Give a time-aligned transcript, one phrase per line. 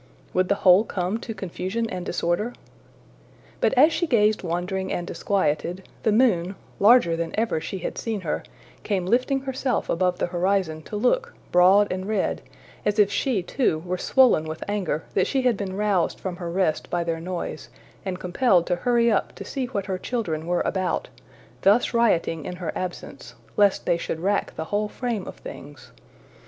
[0.33, 2.53] Would the whole come to confusion and disorder?
[3.59, 8.21] But as she gazed wondering and disquieted, the moon, larger than ever she had seen
[8.21, 8.41] her,
[8.81, 12.41] came lifting herself above the horizon to look, broad and red,
[12.83, 16.49] as if she, too, were swollen with anger that she had been roused from her
[16.49, 17.69] rest by their noise,
[18.03, 21.09] and compelled to hurry up to see what her children were about,
[21.61, 25.91] thus rioting in her absence, lest they should rack the whole frame of things.